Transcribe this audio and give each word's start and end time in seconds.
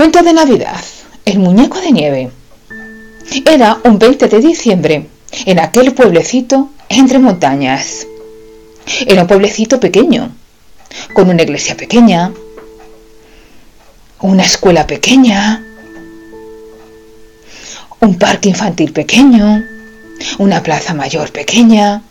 Cuento 0.00 0.22
de 0.22 0.32
Navidad. 0.32 0.80
El 1.26 1.40
muñeco 1.40 1.78
de 1.78 1.92
nieve. 1.92 2.30
Era 3.44 3.80
un 3.84 3.98
20 3.98 4.28
de 4.28 4.40
diciembre, 4.40 5.06
en 5.44 5.58
aquel 5.58 5.92
pueblecito 5.92 6.70
entre 6.88 7.18
montañas. 7.18 8.06
Era 9.06 9.20
un 9.20 9.28
pueblecito 9.28 9.78
pequeño, 9.78 10.34
con 11.12 11.28
una 11.28 11.42
iglesia 11.42 11.76
pequeña, 11.76 12.32
una 14.22 14.42
escuela 14.42 14.86
pequeña, 14.86 15.62
un 18.00 18.18
parque 18.18 18.48
infantil 18.48 18.94
pequeño, 18.94 19.62
una 20.38 20.62
plaza 20.62 20.94
mayor 20.94 21.30
pequeña, 21.30 22.02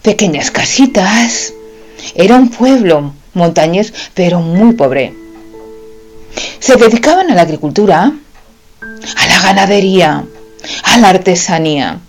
pequeñas 0.00 0.50
casitas. 0.50 1.52
Era 2.14 2.36
un 2.36 2.48
pueblo 2.48 3.12
montañés, 3.34 3.92
pero 4.14 4.40
muy 4.40 4.72
pobre. 4.72 5.25
Se 6.58 6.76
dedicaban 6.76 7.30
a 7.30 7.34
la 7.34 7.42
agricultura, 7.42 8.12
a 9.16 9.26
la 9.26 9.40
ganadería, 9.40 10.24
a 10.82 10.98
la 10.98 11.08
artesanía. 11.08 12.00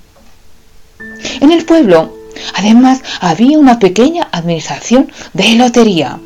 En 1.41 1.51
el 1.51 1.65
pueblo, 1.65 2.15
además, 2.55 3.01
había 3.19 3.59
una 3.59 3.79
pequeña 3.79 4.27
administración 4.31 5.11
de 5.33 5.55
lotería. 5.55 6.19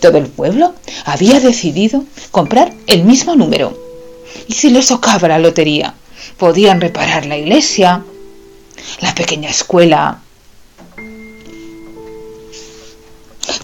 Todo 0.00 0.18
el 0.18 0.26
pueblo 0.26 0.74
había 1.04 1.40
decidido 1.40 2.04
comprar 2.30 2.72
el 2.86 3.04
mismo 3.04 3.36
número. 3.36 3.78
Y 4.48 4.54
si 4.54 4.70
les 4.70 4.88
tocaba 4.88 5.28
la 5.28 5.38
lotería, 5.38 5.94
podían 6.38 6.80
reparar 6.80 7.26
la 7.26 7.36
iglesia, 7.36 8.02
la 9.00 9.14
pequeña 9.14 9.50
escuela, 9.50 10.23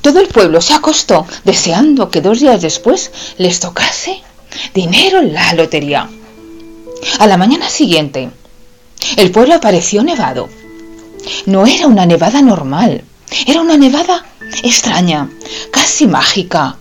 Todo 0.00 0.20
el 0.20 0.28
pueblo 0.28 0.60
se 0.60 0.74
acostó 0.74 1.26
deseando 1.44 2.10
que 2.10 2.20
dos 2.20 2.40
días 2.40 2.62
después 2.62 3.10
les 3.38 3.60
tocase 3.60 4.22
dinero 4.74 5.18
en 5.18 5.32
la 5.32 5.52
lotería. 5.54 6.08
A 7.18 7.26
la 7.26 7.36
mañana 7.36 7.68
siguiente, 7.68 8.30
el 9.16 9.30
pueblo 9.30 9.54
apareció 9.54 10.02
nevado. 10.02 10.48
No 11.46 11.66
era 11.66 11.86
una 11.86 12.06
nevada 12.06 12.42
normal, 12.42 13.04
era 13.46 13.60
una 13.60 13.76
nevada 13.76 14.26
extraña, 14.62 15.30
casi 15.70 16.06
mágica. 16.06 16.76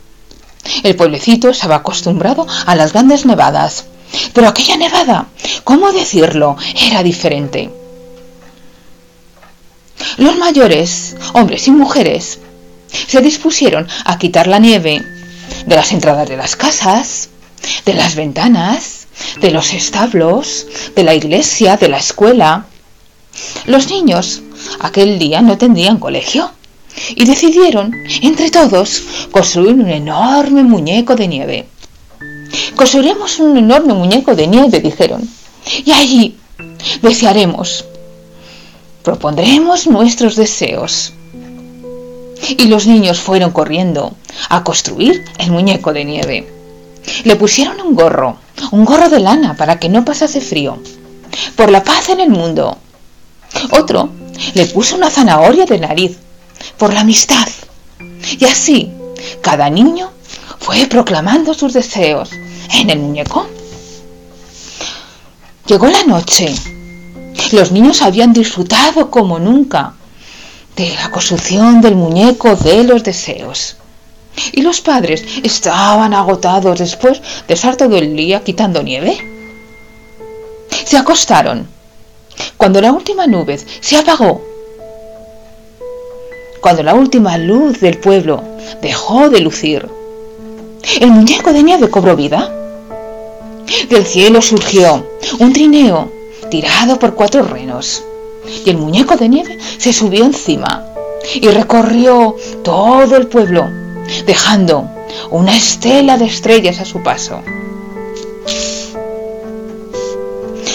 El 0.84 0.96
pueblecito 0.96 1.50
estaba 1.50 1.76
acostumbrado 1.78 2.46
a 2.66 2.76
las 2.76 2.94
grandes 2.94 3.26
nevadas, 3.26 3.86
pero 4.34 4.48
aquella 4.48 4.78
nevada, 4.78 5.28
¿cómo 5.64 5.92
decirlo?, 5.92 6.58
era 6.76 7.04
diferente. 7.04 7.72
Los 10.18 10.38
mayores, 10.38 11.16
hombres 11.34 11.68
y 11.68 11.72
mujeres, 11.72 12.40
se 13.10 13.22
dispusieron 13.22 13.88
a 14.06 14.20
quitar 14.20 14.46
la 14.46 14.60
nieve 14.60 15.04
de 15.66 15.76
las 15.76 15.92
entradas 15.92 16.30
de 16.30 16.38
las 16.38 16.56
casas, 16.56 17.30
de 17.84 17.96
las 17.96 18.14
ventanas, 18.14 19.08
de 19.42 19.50
los 19.50 19.74
establos, 19.74 20.68
de 20.96 21.04
la 21.04 21.16
iglesia, 21.16 21.76
de 21.76 21.90
la 21.90 21.98
escuela. 21.98 22.68
Los 23.66 23.90
niños 23.90 24.44
aquel 24.80 25.18
día 25.18 25.42
no 25.42 25.58
tendrían 25.58 25.98
colegio 25.98 26.52
y 27.16 27.26
decidieron, 27.26 27.96
entre 28.22 28.52
todos, 28.52 29.02
construir 29.32 29.74
un 29.74 29.90
enorme 29.90 30.62
muñeco 30.62 31.16
de 31.16 31.28
nieve. 31.28 31.68
Construiremos 32.76 33.40
un 33.40 33.58
enorme 33.58 33.96
muñeco 33.96 34.36
de 34.36 34.46
nieve, 34.46 34.82
dijeron, 34.82 35.28
y 35.84 35.92
allí 35.94 36.38
desearemos, 37.02 37.86
propondremos 39.02 39.88
nuestros 39.88 40.36
deseos 40.36 41.14
y 42.48 42.66
los 42.66 42.88
niños 42.88 43.20
fueron 43.20 43.52
corriendo 43.52 44.16
a 44.50 44.64
construir 44.64 45.26
el 45.38 45.52
muñeco 45.52 45.94
de 45.94 46.06
nieve. 46.06 46.54
Le 47.24 47.36
pusieron 47.36 47.82
un 47.82 47.96
gorro, 47.96 48.38
un 48.72 48.86
gorro 48.86 49.10
de 49.10 49.20
lana 49.20 49.56
para 49.56 49.80
que 49.80 49.90
no 49.90 50.06
pasase 50.06 50.42
frío, 50.42 50.78
por 51.56 51.70
la 51.72 51.84
paz 51.84 52.10
en 52.10 52.20
el 52.20 52.30
mundo. 52.30 52.78
Otro 53.72 54.10
le 54.54 54.66
puso 54.68 54.96
una 54.96 55.10
zanahoria 55.10 55.66
de 55.66 55.80
nariz, 55.80 56.18
por 56.78 56.94
la 56.94 57.02
amistad. 57.02 57.48
Y 58.38 58.46
así, 58.46 58.92
cada 59.42 59.70
niño 59.70 60.12
fue 60.60 60.86
proclamando 60.88 61.54
sus 61.54 61.74
deseos 61.74 62.30
en 62.74 62.90
el 62.90 63.00
muñeco. 63.00 63.48
Llegó 65.66 65.88
la 65.88 66.04
noche. 66.04 66.54
Los 67.52 67.72
niños 67.72 68.02
habían 68.02 68.34
disfrutado 68.34 69.10
como 69.10 69.40
nunca 69.40 69.94
de 70.80 70.96
la 70.96 71.12
construcción 71.12 71.82
del 71.82 71.96
muñeco 71.96 72.56
de 72.56 72.86
los 72.86 73.04
deseos. 73.04 73.76
Y 74.54 74.62
los 74.62 74.80
padres 74.80 75.26
estaban 75.44 76.14
agotados 76.14 76.80
después 76.80 77.22
de 77.50 77.54
estar 77.54 77.76
todo 77.76 77.98
el 77.98 78.16
día 78.16 78.46
quitando 78.46 78.82
nieve. 78.82 79.18
Se 80.86 80.98
acostaron. 80.98 81.68
Cuando 82.56 82.80
la 82.80 82.94
última 82.94 83.28
nube 83.28 83.60
se 83.82 83.98
apagó, 83.98 84.42
cuando 86.62 86.82
la 86.84 86.94
última 86.94 87.38
luz 87.38 87.82
del 87.82 87.98
pueblo 87.98 88.42
dejó 88.82 89.30
de 89.30 89.42
lucir, 89.42 89.86
el 91.02 91.12
muñeco 91.12 91.52
de 91.52 91.64
nieve 91.64 91.90
cobró 91.90 92.16
vida. 92.16 92.56
Del 93.90 94.06
cielo 94.06 94.42
surgió 94.42 95.06
un 95.40 95.52
trineo 95.52 96.10
tirado 96.50 96.98
por 96.98 97.16
cuatro 97.16 97.44
renos 97.44 98.04
y 98.66 98.70
el 98.70 98.78
muñeco 98.78 99.16
de 99.16 99.30
nieve 99.30 99.58
se 99.78 99.94
subió 99.94 100.26
encima 100.26 100.86
y 101.34 101.48
recorrió 101.48 102.36
todo 102.64 103.16
el 103.18 103.28
pueblo, 103.28 103.68
dejando 104.26 104.90
una 105.32 105.56
estela 105.56 106.18
de 106.18 106.26
estrellas 106.26 106.80
a 106.80 106.86
su 106.86 107.02
paso. 107.04 107.42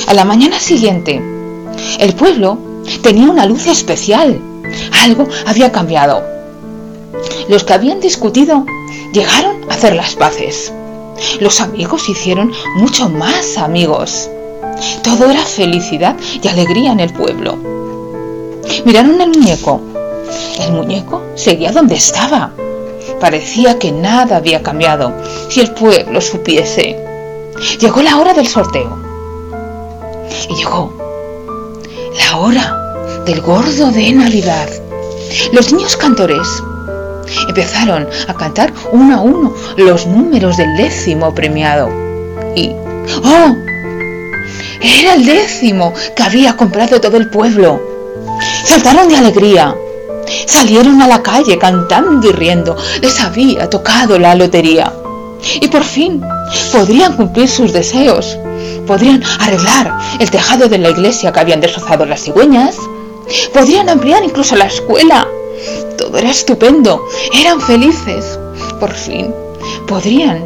A 0.07 0.15
la 0.15 0.25
mañana 0.25 0.61
siguiente, 0.61 1.21
el 1.99 2.15
pueblo 2.15 2.59
tenía 3.03 3.31
una 3.31 3.47
luz 3.47 3.67
especial. 3.67 4.41
Algo 5.03 5.27
había 5.47 5.73
cambiado. 5.73 6.23
Los 7.49 7.65
que 7.65 7.73
habían 7.73 8.01
discutido 8.01 8.67
llegaron 9.13 9.65
a 9.69 9.75
hacer 9.75 9.95
las 9.95 10.15
paces. 10.15 10.73
Los 11.41 11.61
amigos 11.61 12.09
hicieron 12.09 12.53
mucho 12.77 13.09
más 13.09 13.57
amigos. 13.57 14.29
Todo 15.03 15.31
era 15.31 15.43
felicidad 15.43 16.17
y 16.43 16.49
alegría 16.49 16.93
en 16.93 17.01
el 17.01 17.13
pueblo. 17.13 17.57
Miraron 18.85 19.21
el 19.21 19.29
muñeco. 19.29 19.81
El 20.61 20.73
muñeco 20.73 21.23
seguía 21.35 21.73
donde 21.73 21.95
estaba. 21.95 22.53
Parecía 23.21 23.79
que 23.79 23.93
nada 23.93 24.37
había 24.37 24.63
cambiado. 24.63 25.13
Si 25.49 25.61
el 25.61 25.73
pueblo 25.73 26.21
supiese. 26.21 26.99
Llegó 27.81 28.03
la 28.03 28.19
hora 28.19 28.35
del 28.35 28.47
sorteo. 28.47 28.99
Y 30.49 30.55
llegó 30.57 30.93
la 32.19 32.37
hora 32.39 33.23
del 33.25 33.41
gordo 33.41 33.91
de 33.91 34.13
Navidad. 34.13 34.69
Los 35.53 35.73
niños 35.73 35.97
cantores 35.97 36.63
empezaron 37.49 38.07
a 38.29 38.35
cantar 38.35 38.73
uno 38.93 39.17
a 39.17 39.21
uno 39.21 39.55
los 39.77 40.07
números 40.07 40.57
del 40.57 40.77
décimo 40.77 41.35
premiado. 41.35 41.89
Y, 42.55 42.71
¡oh! 43.25 43.55
Era 44.85 45.15
el 45.15 45.25
décimo 45.25 45.95
que 46.15 46.23
había 46.23 46.57
comprado 46.57 47.01
todo 47.01 47.17
el 47.17 47.31
pueblo. 47.31 47.81
Saltaron 48.65 49.09
de 49.09 49.17
alegría. 49.17 49.75
Salieron 50.47 51.01
a 51.03 51.09
la 51.09 51.23
calle 51.23 51.59
cantando 51.59 52.29
y 52.29 52.33
riendo. 52.33 52.77
Les 53.01 53.21
había 53.21 53.69
tocado 53.71 54.19
la 54.19 54.35
lotería. 54.35 54.93
Y 55.61 55.69
por 55.69 55.85
fin 55.85 56.23
podrían 56.73 57.17
cumplir 57.17 57.49
sus 57.49 57.73
deseos. 57.73 58.39
Podrían 58.87 59.23
arreglar 59.41 59.99
el 60.19 60.31
tejado 60.31 60.69
de 60.69 60.79
la 60.79 60.91
iglesia 60.91 61.33
que 61.33 61.41
habían 61.41 61.61
destrozado 61.61 62.05
las 62.05 62.23
cigüeñas. 62.23 62.77
Podrían 63.53 63.89
ampliar 63.89 64.23
incluso 64.23 64.55
la 64.55 64.67
escuela. 64.67 65.27
Todo 65.97 66.19
era 66.19 66.31
estupendo. 66.31 67.03
Eran 67.33 67.61
felices. 67.61 68.39
Por 68.79 68.93
fin 68.93 69.33
podrían 69.87 70.45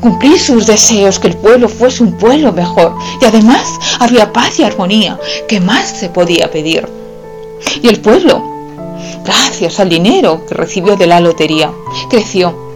cumplir 0.00 0.38
sus 0.38 0.66
deseos, 0.66 1.18
que 1.18 1.28
el 1.28 1.36
pueblo 1.36 1.68
fuese 1.68 2.02
un 2.02 2.16
pueblo 2.16 2.52
mejor. 2.52 2.94
Y 3.20 3.24
además 3.24 3.66
había 4.00 4.32
paz 4.32 4.58
y 4.58 4.64
armonía, 4.64 5.18
que 5.48 5.60
más 5.60 5.88
se 5.88 6.08
podía 6.08 6.50
pedir. 6.50 6.88
Y 7.82 7.88
el 7.88 8.00
pueblo, 8.00 8.42
gracias 9.24 9.80
al 9.80 9.88
dinero 9.88 10.44
que 10.46 10.54
recibió 10.54 10.96
de 10.96 11.06
la 11.06 11.20
lotería, 11.20 11.70
creció. 12.10 12.66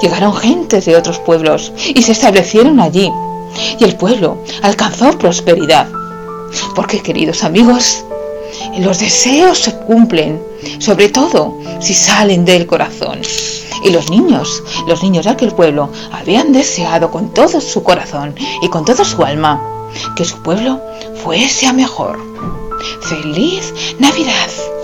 Llegaron 0.00 0.34
gentes 0.34 0.86
de 0.86 0.96
otros 0.96 1.18
pueblos 1.18 1.72
y 1.94 2.00
se 2.02 2.12
establecieron 2.12 2.80
allí. 2.80 3.12
Y 3.78 3.84
el 3.84 3.96
pueblo 3.96 4.38
alcanzó 4.62 5.10
prosperidad. 5.18 5.88
Porque, 6.74 7.02
queridos 7.02 7.44
amigos, 7.44 8.04
los 8.78 8.98
deseos 8.98 9.58
se 9.58 9.74
cumplen, 9.74 10.42
sobre 10.78 11.08
todo 11.08 11.58
si 11.80 11.94
salen 11.94 12.44
del 12.44 12.66
corazón. 12.66 13.20
Y 13.84 13.90
los 13.90 14.10
niños, 14.10 14.62
los 14.86 15.02
niños 15.02 15.26
de 15.26 15.32
aquel 15.32 15.52
pueblo, 15.52 15.90
habían 16.12 16.52
deseado 16.52 17.10
con 17.10 17.32
todo 17.32 17.60
su 17.60 17.82
corazón 17.82 18.34
y 18.62 18.68
con 18.68 18.84
toda 18.84 19.04
su 19.04 19.22
alma 19.22 19.62
que 20.16 20.24
su 20.24 20.42
pueblo 20.42 20.80
fuese 21.22 21.66
a 21.66 21.72
mejor. 21.72 22.18
¡Feliz 23.02 23.72
Navidad! 23.98 24.75